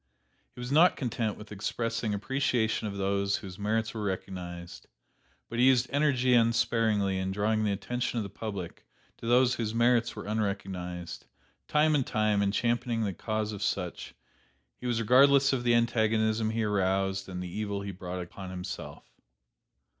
He 0.55 0.59
was 0.59 0.71
not 0.71 0.95
content 0.95 1.37
with 1.37 1.51
expressing 1.51 2.11
appreciation 2.15 2.87
of 2.87 2.97
those 2.97 3.35
whose 3.35 3.59
merits 3.59 3.93
were 3.93 4.01
recognized, 4.01 4.87
but 5.47 5.59
he 5.59 5.65
used 5.67 5.85
energy 5.91 6.33
unsparingly 6.33 7.19
in 7.19 7.29
drawing 7.31 7.63
the 7.63 7.71
attention 7.71 8.17
of 8.17 8.23
the 8.23 8.29
public 8.31 8.83
to 9.17 9.27
those 9.27 9.53
whose 9.53 9.75
merits 9.75 10.15
were 10.15 10.25
unrecognized; 10.25 11.27
time 11.67 11.95
after 11.95 12.09
time 12.13 12.41
in 12.41 12.51
championing 12.51 13.03
the 13.05 13.13
cause 13.13 13.51
of 13.51 13.61
such, 13.61 14.15
he 14.75 14.87
was 14.87 14.99
regardless 14.99 15.53
of 15.53 15.63
the 15.63 15.75
antagonism 15.75 16.49
he 16.49 16.63
aroused 16.63 17.29
and 17.29 17.43
the 17.43 17.55
evil 17.55 17.81
he 17.81 17.91
brought 17.91 18.23
upon 18.23 18.49
himself. 18.49 19.03